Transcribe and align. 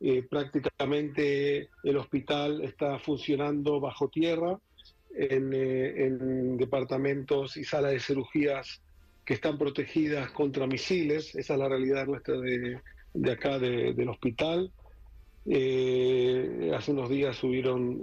eh, 0.00 0.22
prácticamente 0.28 1.70
el 1.82 1.96
hospital 1.96 2.62
está 2.62 2.98
funcionando 2.98 3.80
bajo 3.80 4.08
tierra 4.08 4.58
en, 5.14 5.52
eh, 5.54 6.16
departamentos 6.58 7.56
y 7.56 7.64
salas 7.64 7.92
de 7.92 8.00
cirugías 8.00 8.82
que 9.24 9.34
están 9.34 9.56
protegidas 9.56 10.30
contra 10.32 10.66
misiles. 10.66 11.34
Esa 11.34 11.54
es 11.54 11.58
la 11.58 11.68
realidad 11.68 12.06
nuestra 12.06 12.36
de, 12.38 12.80
acá 13.30 13.58
del 13.58 14.08
hospital. 14.08 14.70
Eh, 15.46 16.72
hace 16.76 16.92
unos 16.92 17.08
días 17.08 17.36
subieron 17.36 18.02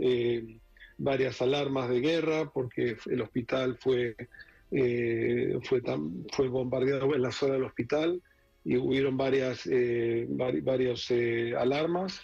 varias 0.98 1.42
alarmas 1.42 1.90
de 1.90 2.02
guerra 2.02 2.50
porque 2.52 2.98
el 3.06 3.22
hospital 3.22 3.78
fue, 3.80 4.16
fue, 4.70 5.82
fue 6.32 6.48
bombardeado 6.48 7.14
en 7.16 7.22
la 7.22 7.32
zona 7.32 7.54
del 7.54 7.66
hospital 7.66 8.22
y 8.66 8.78
hubieron 8.78 9.18
varias, 9.18 9.66
eh, 9.66 10.26
varias 10.30 11.12
eh, 11.12 11.54
alarmas. 11.58 12.20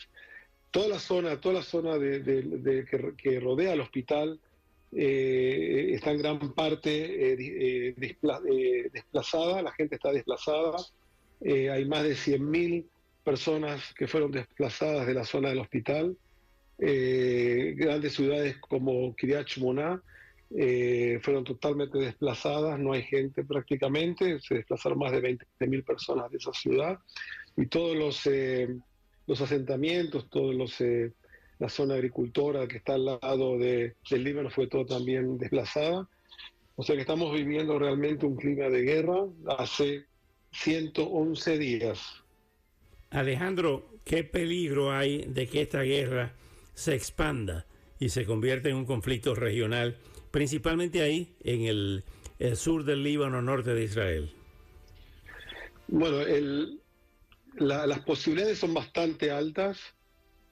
Toda 0.72 0.88
la 0.88 1.00
zona, 1.00 1.40
toda 1.40 1.56
la 1.56 1.64
zona 1.64 1.98
de, 1.98 2.86
que, 3.18 3.40
rodea 3.40 3.74
el 3.74 3.82
hospital 3.82 4.40
eh, 4.92 5.92
está 5.94 6.12
en 6.12 6.20
gran 6.20 6.54
parte 6.54 7.36
desplazada, 8.92 9.62
la 9.62 9.72
gente 9.72 9.96
está 9.96 10.12
desplazada. 10.12 10.78
hay 11.42 11.86
más 11.86 12.04
de 12.04 12.14
100.000 12.14 12.86
personas 13.24 13.94
que 13.96 14.08
fueron 14.08 14.32
desplazadas 14.32 15.08
de 15.08 15.14
la 15.16 15.26
zona 15.26 15.50
del 15.50 15.60
hospital. 15.60 16.16
grandes 16.78 18.14
ciudades 18.14 18.58
como 18.60 19.16
Kiryat 19.16 19.48
Shmona 19.48 20.02
eh, 20.52 21.20
fueron 21.22 21.44
totalmente 21.44 22.00
desplazadas, 22.00 22.80
no 22.80 22.94
hay 22.94 23.04
gente 23.04 23.44
prácticamente, 23.44 24.40
se 24.40 24.56
desplazaron 24.56 24.98
más 24.98 25.12
de 25.12 25.22
20.000 25.22 25.84
personas 25.84 26.32
de 26.32 26.38
esa 26.38 26.54
ciudad 26.54 27.00
y 27.56 27.68
todos 27.68 27.96
los, 27.96 28.26
eh, 28.26 28.68
los 29.28 29.42
asentamientos, 29.42 30.30
todos 30.30 30.56
los, 30.56 30.82
eh, 30.82 31.12
la 31.60 31.70
zona 31.70 31.96
agricultora 31.96 32.68
que 32.68 32.78
está 32.78 32.96
al 32.96 33.06
lado 33.06 33.58
de, 33.60 33.96
del 34.10 34.24
Líbano 34.24 34.50
fue 34.50 34.68
todo 34.68 34.86
también 34.86 35.38
desplazada. 35.38 36.08
O 36.76 36.84
sea 36.84 36.96
que 36.96 37.02
estamos 37.02 37.34
viviendo 37.34 37.78
realmente 37.78 38.26
un 38.26 38.38
clima 38.38 38.70
de 38.70 38.82
guerra 38.82 39.26
hace 39.58 40.06
111 40.54 41.58
días. 41.58 42.24
Alejandro, 43.12 43.90
¿qué 44.06 44.24
peligro 44.24 44.92
hay 44.92 45.26
de 45.28 45.48
que 45.48 45.62
esta 45.62 45.82
guerra 45.82 46.34
se 46.74 46.96
expanda 46.96 47.66
y 48.00 48.10
se 48.10 48.26
convierta 48.26 48.70
en 48.70 48.78
un 48.78 48.86
conflicto 48.86 49.36
regional 49.36 49.98
principalmente 50.32 51.02
ahí, 51.02 51.34
en 51.44 51.62
el, 51.64 52.04
sur 52.56 52.86
del 52.86 53.04
Líbano, 53.04 53.42
norte 53.42 53.74
de 53.74 53.84
Israel? 53.84 54.32
Bueno, 55.88 56.20
las 57.58 58.00
posibilidades 58.02 58.60
son 58.60 58.74
bastante 58.74 59.32
altas 59.32 59.80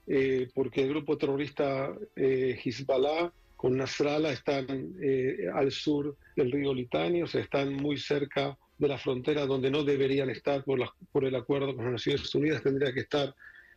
eh, 0.08 0.50
porque 0.54 0.84
el 0.84 0.90
grupo 0.90 1.18
terrorista 1.18 1.94
eh, 2.16 2.60
Hezbollah 2.64 3.32
con 3.58 3.76
Nasrallah 3.76 4.32
están 4.32 4.96
eh, 5.02 5.48
al 5.54 5.72
sur 5.72 6.16
del 6.36 6.52
río 6.52 6.74
Litani, 6.74 7.24
o 7.24 7.28
sea, 7.28 7.42
están 7.42 7.74
muy 7.74 7.98
cerca 7.98 8.58
de 8.78 8.88
la 8.88 8.98
frontera 8.98 9.46
donde 9.46 9.72
no 9.72 9.84
deberían 9.84 10.30
estar 10.30 10.64
por, 10.64 10.80
por 11.12 11.26
el 11.26 11.36
acuerdo 11.36 11.76
con 11.76 11.86
las 11.86 11.94
Naciones 11.94 12.34
Unidas, 12.36 12.64
tendría 12.64 12.94
que 12.94 13.02
estar 13.02 13.36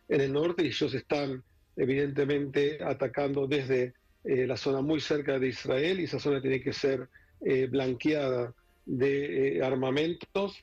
en 0.09 0.21
el 0.21 0.33
norte 0.33 0.65
y 0.65 0.69
ellos 0.69 0.95
están 0.95 1.43
evidentemente 1.77 2.79
atacando 2.83 3.47
desde 3.47 3.95
eh, 4.23 4.47
la 4.47 4.57
zona 4.57 4.83
muy 4.83 5.01
cerca 5.01 5.39
de 5.39 5.49
Israel 5.49 5.99
y 5.99 6.05
esa 6.05 6.19
zona 6.19 6.43
tiene 6.43 6.61
que 6.61 6.75
ser 6.75 7.09
eh, 7.43 7.67
blanqueada 7.67 8.53
de 8.85 9.57
eh, 9.57 9.63
armamentos 9.63 10.63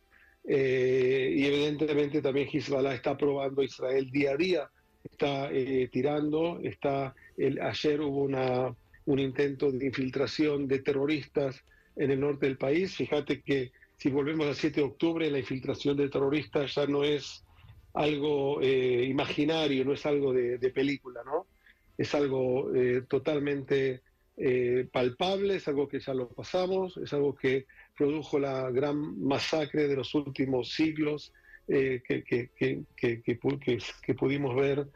y 0.49 1.45
evidentemente 1.45 2.21
también 2.21 2.47
Hezbollah 2.49 2.93
está 2.93 3.17
probando 3.17 3.61
Israel 3.61 4.09
día 4.09 4.31
a 4.31 4.37
día, 4.37 4.69
está 5.03 5.49
tirando, 5.91 6.61
está 6.63 7.13
ayer 7.61 7.99
hubo 7.99 8.21
una, 8.21 8.73
un 9.07 9.19
intento 9.19 9.69
de 9.73 9.87
infiltración 9.87 10.65
de 10.65 10.79
terroristas 10.79 11.61
en 11.97 12.11
el 12.11 12.21
norte 12.21 12.45
del 12.45 12.57
país, 12.57 12.95
fíjate 12.95 13.41
que 13.41 13.73
si 13.97 14.09
volvemos 14.09 14.47
al 14.47 14.55
7 14.55 14.79
de 14.79 14.87
octubre 14.87 15.29
la 15.29 15.39
infiltración 15.39 15.97
de 15.97 16.07
terroristas 16.07 16.75
ya 16.75 16.87
no 16.87 17.03
es 17.03 17.43
algo 17.93 18.63
imaginario, 18.63 19.83
no 19.83 19.91
es 19.91 20.05
algo 20.05 20.31
de, 20.31 20.71
película. 20.73 21.16
Es 21.97 22.13
algo 22.13 22.73
eh, 22.75 23.03
totalmente 23.07 24.01
eh, 24.37 24.87
palpable, 24.91 25.55
es 25.55 25.67
algo 25.67 25.87
que 25.87 25.99
ya 25.99 26.13
lo 26.13 26.29
pasamos, 26.29 26.97
es 26.97 27.11
algo 27.13 27.35
que 27.35 27.65
produjo 27.97 28.37
la 28.37 28.69
gran 28.69 29.19
masacre 29.19 29.87
de 29.87 29.95
los 29.95 30.13
últimos 30.13 30.73
siglos 30.73 31.33
eh, 31.67 32.01
que, 32.07 32.23
que, 32.23 32.51
que, 32.55 33.21
que, 33.21 34.15
pudimos 34.15 34.55
ver, 34.55 34.87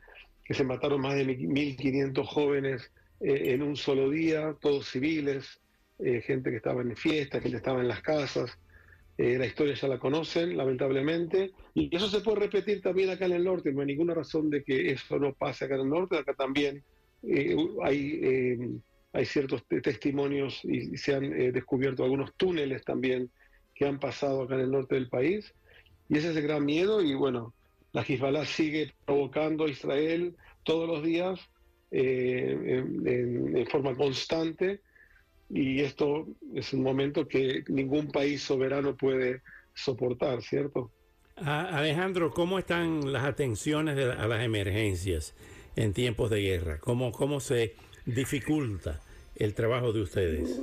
que 0.46 0.54
se 0.54 0.64
mataron 0.64 1.02
más 1.02 1.16
de 1.16 1.26
1.500 1.26 2.26
jóvenes 2.26 2.92
en 3.20 3.62
un 3.62 3.76
solo 3.76 4.10
día, 4.10 4.56
todos 4.60 4.90
civiles, 4.90 5.60
gente 6.00 6.50
que 6.50 6.56
estaba 6.56 6.82
en 6.82 6.96
fiestas, 6.96 7.42
gente 7.42 7.52
que 7.52 7.58
estaba 7.58 7.82
en 7.82 7.88
las 7.88 8.02
casas. 8.02 8.58
La 9.22 9.46
historia 9.46 9.76
ya 9.76 9.88
la 9.88 10.00
conocen, 10.00 10.58
lamentablemente, 10.58 11.52
y 11.76 11.96
eso 11.96 12.10
se 12.10 12.22
puede 12.22 12.40
repetir 12.40 12.82
también 12.82 13.10
acá 13.10 13.26
en 13.26 13.34
el 13.34 13.44
norte, 13.44 13.72
no 13.72 13.82
hay 13.82 13.88
ninguna 13.88 14.16
razón 14.16 14.50
de 14.50 14.64
que 14.64 14.92
eso 14.92 15.20
no 15.20 15.34
pase 15.34 15.66
acá 15.66 15.76
en 15.76 15.82
el 15.82 15.90
norte, 15.90 16.18
acá 16.18 16.34
también 16.34 16.84
eh, 17.24 17.56
hay, 17.84 18.20
eh, 18.24 18.70
hay 19.14 19.26
ciertos 19.26 19.64
testimonios 19.84 20.64
y 20.64 20.98
se 20.98 21.16
han 21.16 21.26
eh, 21.26 21.52
descubierto 21.52 22.04
algunos 22.04 22.34
túneles 22.36 22.84
también 22.84 23.30
que 23.76 23.86
han 23.86 24.00
pasado 24.00 24.44
acá 24.44 24.56
en 24.56 24.62
el 24.62 24.72
norte 24.72 24.96
del 24.96 25.10
país. 25.10 25.54
Y 26.10 26.18
ese 26.18 26.32
es 26.32 26.38
el 26.38 26.44
gran 26.44 26.66
miedo. 26.66 27.02
Y 27.02 27.14
bueno, 27.14 27.54
la 27.94 28.02
Hezbollah 28.02 28.46
sigue 28.46 28.94
provocando 29.06 29.66
a 29.66 29.70
Israel 29.70 30.36
todos 30.64 30.88
los 30.88 31.04
días 31.04 31.40
en, 31.92 33.68
forma 33.70 33.96
constante 33.96 34.82
y 35.54 35.82
esto 35.82 36.28
es 36.54 36.74
un 36.74 36.84
momento 36.84 37.28
que 37.28 37.64
ningún 37.68 38.12
país 38.12 38.42
soberano 38.42 38.96
puede 38.96 39.42
soportar, 39.74 40.42
¿cierto? 40.42 40.92
Alejandro, 41.36 42.32
¿cómo 42.32 42.60
están 42.60 43.12
las 43.12 43.24
atenciones 43.24 43.98
a 43.98 44.28
las 44.28 44.44
emergencias? 44.44 45.34
en 45.76 45.94
tiempos 45.94 46.30
de 46.30 46.42
guerra? 46.42 46.80
¿Cómo, 46.80 47.12
cómo 47.12 47.40
se 47.40 47.76
dificulta 48.06 49.00
el 49.36 49.54
trabajo 49.54 49.94
de 49.94 50.02
ustedes? 50.02 50.62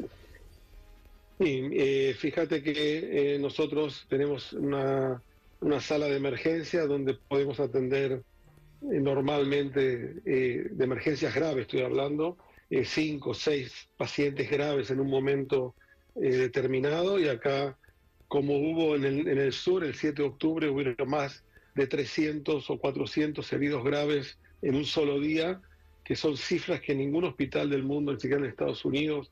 Sí, 1.38 1.68
eh, 1.72 2.14
fíjate 2.18 2.62
que 2.62 3.34
eh, 3.34 3.38
nosotros 3.38 4.06
tenemos 4.08 4.52
una, 4.52 5.22
una, 5.60 5.80
sala 5.80 6.06
de 6.06 6.16
emergencia 6.16 6.84
donde 6.86 7.14
podemos 7.14 7.60
atender 7.60 8.12
eh, 8.12 9.00
normalmente 9.00 10.14
de 10.24 10.84
emergencias 10.84 11.34
graves, 11.34 11.62
estoy 11.62 11.82
hablando, 11.82 12.36
cinco 12.84 13.30
o 13.30 13.34
seis 13.34 13.88
pacientes 13.96 14.50
graves 14.50 14.90
en 14.90 15.00
un 15.00 15.08
momento 15.08 15.74
determinado 16.14 17.18
y 17.18 17.28
acá, 17.28 17.78
como 18.26 18.58
hubo 18.58 18.96
en 18.96 19.04
el, 19.04 19.28
en 19.28 19.38
el 19.38 19.52
sur 19.52 19.84
el 19.84 19.94
7 19.94 20.22
de 20.22 20.28
octubre, 20.28 20.68
hubo 20.68 21.06
más 21.06 21.44
de 21.74 21.86
300 21.86 22.68
o 22.68 22.78
400 22.78 23.52
heridos 23.52 23.84
graves 23.84 24.38
en 24.62 24.74
un 24.74 24.84
solo 24.84 25.20
día, 25.20 25.60
que 26.04 26.16
son 26.16 26.36
cifras 26.36 26.80
que 26.80 26.94
ningún 26.94 27.24
hospital 27.24 27.70
del 27.70 27.84
mundo, 27.84 28.12
ni 28.12 28.20
siquiera 28.20 28.42
en 28.42 28.50
Estados 28.50 28.84
Unidos, 28.84 29.30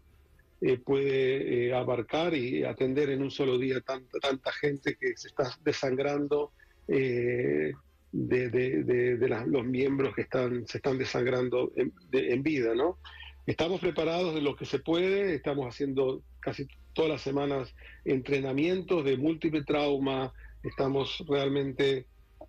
eh, 0.60 0.78
puede 0.78 1.66
eh, 1.66 1.74
abarcar 1.74 2.34
y 2.34 2.64
atender 2.64 3.10
en 3.10 3.22
un 3.22 3.30
solo 3.30 3.58
día 3.58 3.80
tanta, 3.82 4.18
tanta 4.18 4.52
gente 4.52 4.96
que 4.96 5.14
se 5.16 5.28
está 5.28 5.54
desangrando 5.62 6.52
eh, 6.88 7.72
de, 8.10 9.44
los 9.46 9.64
miembros 9.66 10.14
que 10.14 10.22
están, 10.22 10.66
se 10.66 10.78
están 10.78 10.96
desangrando 10.96 11.72
en, 11.76 12.42
vida, 12.42 12.74
¿no? 12.74 12.98
Estamos 13.46 13.80
preparados 13.80 14.34
de 14.34 14.42
lo 14.42 14.56
que 14.56 14.64
se 14.66 14.80
puede, 14.80 15.34
estamos 15.34 15.66
haciendo 15.66 16.22
casi 16.40 16.66
todas 16.92 17.10
las 17.10 17.22
semanas 17.22 17.74
entrenamientos 18.04 19.04
de 19.04 19.16
múltiple 19.16 19.62
trauma, 19.62 20.32
estamos 20.62 21.24
realmente, 21.28 22.06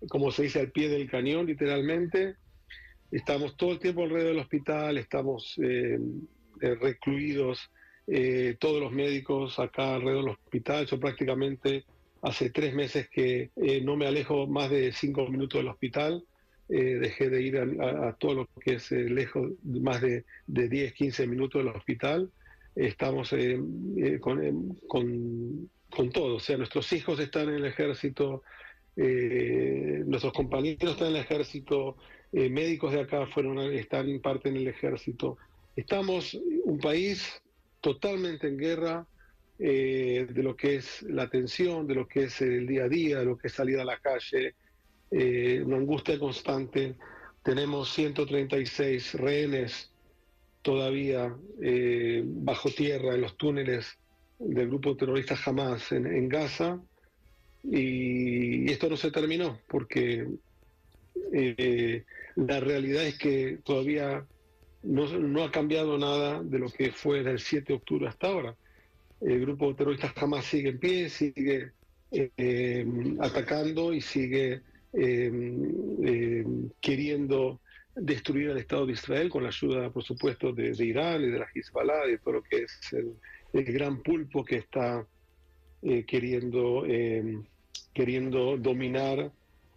como 0.08 0.32
se 0.32 0.44
dice, 0.44 0.60
al 0.60 0.72
pie 0.72 0.88
del 0.88 1.08
cañón, 1.08 1.46
literalmente, 1.46 2.36
Estamos 3.10 3.56
todo 3.56 3.72
el 3.72 3.78
tiempo 3.78 4.02
alrededor 4.02 4.32
del 4.32 4.42
hospital, 4.42 4.98
estamos 4.98 5.58
eh, 5.62 5.98
eh, 6.60 6.74
recluidos, 6.74 7.70
eh, 8.06 8.56
todos 8.60 8.82
los 8.82 8.92
médicos 8.92 9.58
acá 9.58 9.94
alrededor 9.94 10.24
del 10.24 10.32
hospital. 10.34 10.86
Yo 10.86 11.00
prácticamente 11.00 11.84
hace 12.20 12.50
tres 12.50 12.74
meses 12.74 13.08
que 13.08 13.50
no 13.82 13.96
me 13.96 14.06
alejo 14.06 14.46
más 14.46 14.70
de 14.70 14.92
cinco 14.92 15.26
minutos 15.28 15.58
del 15.58 15.68
hospital. 15.68 16.22
Dejé 16.68 17.30
de 17.30 17.42
ir 17.42 17.58
a, 17.58 18.14
todo 18.18 18.34
lo 18.34 18.48
que 18.60 18.74
es 18.74 18.90
lejos, 18.90 19.52
más 19.64 20.00
de, 20.02 20.24
de, 20.46 20.68
10, 20.68 20.92
15 20.92 21.26
minutos 21.26 21.64
del 21.64 21.74
hospital. 21.74 22.30
Estamos 22.74 23.34
con, 24.20 24.78
con, 24.86 25.70
con 25.90 26.10
todo, 26.10 26.36
o 26.36 26.40
sea, 26.40 26.56
nuestros 26.56 26.92
hijos 26.92 27.18
están 27.18 27.48
en 27.48 27.56
el 27.56 27.64
ejército, 27.64 28.42
nuestros 28.96 30.32
compañeros 30.32 30.92
están 30.92 31.08
en 31.08 31.16
el 31.16 31.22
ejército, 31.22 31.96
médicos 32.32 32.92
de 32.92 33.00
acá 33.00 33.26
fueron 33.26 33.58
están 33.72 34.20
parte 34.20 34.50
en 34.50 34.56
el 34.58 34.68
ejército. 34.68 35.38
Estamos 35.74 36.34
un 36.64 36.78
país 36.78 37.40
totalmente 37.80 38.48
en 38.48 38.58
guerra 38.58 39.06
eh, 39.58 40.26
de 40.30 40.42
lo 40.42 40.56
que 40.56 40.76
es 40.76 41.02
la 41.02 41.28
tensión, 41.28 41.86
de 41.86 41.94
lo 41.94 42.06
que 42.06 42.24
es 42.24 42.40
el 42.40 42.66
día 42.66 42.84
a 42.84 42.88
día, 42.88 43.18
de 43.18 43.24
lo 43.24 43.36
que 43.36 43.48
es 43.48 43.54
salir 43.54 43.80
a 43.80 43.84
la 43.84 43.98
calle, 43.98 44.54
eh, 45.10 45.62
una 45.64 45.76
angustia 45.76 46.18
constante. 46.18 46.94
Tenemos 47.42 47.92
136 47.92 49.14
rehenes 49.14 49.90
todavía 50.62 51.34
eh, 51.62 52.22
bajo 52.24 52.70
tierra 52.70 53.14
en 53.14 53.22
los 53.22 53.36
túneles 53.36 53.98
del 54.38 54.68
grupo 54.68 54.96
terrorista 54.96 55.38
Hamas 55.44 55.92
en, 55.92 56.28
Gaza. 56.28 56.80
Y, 57.64 58.70
esto 58.70 58.88
no 58.88 58.96
se 58.96 59.10
terminó 59.10 59.58
porque 59.68 60.26
la 62.36 62.60
realidad 62.60 63.04
es 63.04 63.18
que 63.18 63.58
todavía 63.64 64.24
no, 64.82 65.44
ha 65.44 65.50
cambiado 65.50 65.98
nada 65.98 66.42
de 66.42 66.58
lo 66.58 66.68
que 66.68 66.92
fue 66.92 67.22
del 67.22 67.38
7 67.38 67.64
de 67.68 67.74
octubre 67.74 68.08
hasta 68.08 68.28
ahora. 68.28 68.54
El 69.20 69.40
grupo 69.40 69.74
terrorista 69.74 70.12
jamás 70.16 70.44
sigue 70.44 70.70
en 70.70 70.78
pie, 70.78 71.08
sigue 71.08 71.72
eh, 72.12 72.86
atacando 73.20 73.92
y 73.92 74.00
sigue 74.00 74.52
eh, 74.52 74.60
eh, 74.60 74.77
queriendo 76.80 77.60
destruir 77.94 78.50
al 78.50 78.58
Estado 78.58 78.86
de 78.86 78.92
Israel 78.92 79.28
con 79.28 79.42
la 79.42 79.48
ayuda, 79.48 79.90
por 79.90 80.02
supuesto, 80.02 80.52
de, 80.52 80.72
Irán 80.84 81.22
y 81.22 81.30
de 81.30 81.38
la 81.38 81.46
Hezbollah, 81.54 82.06
de 82.06 82.18
todo 82.18 82.34
lo 82.34 82.42
que 82.42 82.62
es 82.62 82.92
el, 82.92 83.14
gran 83.52 84.02
pulpo 84.02 84.44
que 84.44 84.56
está 84.56 85.06
queriendo, 86.06 86.84
queriendo 87.94 88.56
dominar 88.56 89.32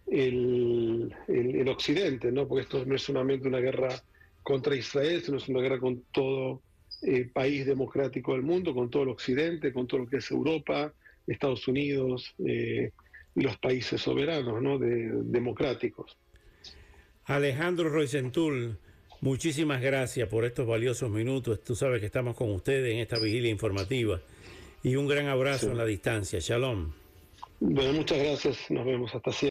el, 0.06 1.14
el, 1.28 1.68
occidente, 1.68 2.30
¿no? 2.32 2.46
porque 2.46 2.62
esto 2.62 2.84
no 2.84 2.96
es 2.96 3.02
solamente 3.02 3.48
una 3.48 3.60
guerra 3.60 4.02
contra 4.42 4.76
Israel, 4.76 5.22
sino 5.22 5.38
es 5.38 5.48
una 5.48 5.60
guerra 5.60 5.78
con 5.78 6.02
todo 6.12 6.62
eh, 7.02 7.28
país 7.32 7.66
democrático 7.66 8.32
del 8.32 8.42
mundo, 8.42 8.74
con 8.74 8.90
todo 8.90 9.04
el 9.04 9.08
occidente, 9.10 9.72
con 9.72 9.86
todo 9.86 10.00
lo 10.00 10.06
que 10.06 10.18
es 10.18 10.30
Europa, 10.30 10.92
Estados 11.26 11.66
Unidos 11.68 12.34
eh, 12.46 12.90
los 13.34 13.56
países 13.58 14.00
soberanos, 14.00 14.62
¿no? 14.62 14.78
De, 14.78 15.10
democráticos. 15.24 16.16
Alejandro 17.24 17.88
Roisentul, 17.88 18.78
muchísimas 19.20 19.80
gracias 19.80 20.28
por 20.28 20.44
estos 20.44 20.66
valiosos 20.66 21.10
minutos. 21.10 21.62
Tú 21.64 21.74
sabes 21.74 22.00
que 22.00 22.06
estamos 22.06 22.36
con 22.36 22.50
ustedes 22.50 22.92
en 22.92 23.00
esta 23.00 23.18
vigilia 23.18 23.50
informativa. 23.50 24.20
Y 24.82 24.96
un 24.96 25.06
gran 25.06 25.28
abrazo 25.28 25.70
en 25.70 25.78
la 25.78 25.84
distancia. 25.84 26.40
Shalom. 26.40 26.92
Bueno, 27.60 27.92
muchas 27.92 28.18
gracias. 28.18 28.70
Nos 28.70 28.84
vemos 28.84 29.14
hasta 29.14 29.32
siempre. 29.32 29.40